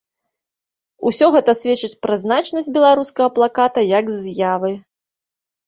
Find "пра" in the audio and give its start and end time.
2.07-2.17